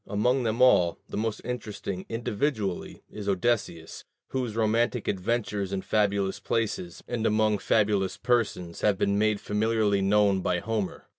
[0.07, 7.03] Among them all, the most interesting, individually, is Odysseus, whose romantic adventures in fabulous places
[7.07, 11.05] and among fabulous persons have been made familiarly known by Homer.